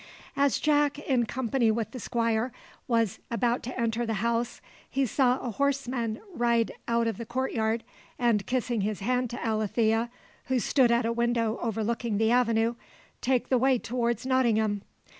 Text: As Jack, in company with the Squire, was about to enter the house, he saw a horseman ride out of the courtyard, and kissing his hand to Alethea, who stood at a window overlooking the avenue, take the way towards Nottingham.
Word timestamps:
As 0.35 0.57
Jack, 0.57 0.97
in 0.97 1.27
company 1.27 1.69
with 1.69 1.91
the 1.91 1.99
Squire, 1.99 2.51
was 2.87 3.19
about 3.29 3.61
to 3.61 3.79
enter 3.79 4.03
the 4.03 4.15
house, 4.15 4.59
he 4.89 5.05
saw 5.05 5.37
a 5.37 5.51
horseman 5.51 6.19
ride 6.33 6.71
out 6.87 7.05
of 7.05 7.17
the 7.19 7.25
courtyard, 7.27 7.83
and 8.17 8.47
kissing 8.47 8.81
his 8.81 9.01
hand 9.01 9.29
to 9.29 9.45
Alethea, 9.45 10.09
who 10.45 10.59
stood 10.59 10.89
at 10.91 11.05
a 11.05 11.13
window 11.13 11.59
overlooking 11.61 12.17
the 12.17 12.31
avenue, 12.31 12.73
take 13.21 13.49
the 13.49 13.59
way 13.59 13.77
towards 13.77 14.25
Nottingham. 14.25 14.81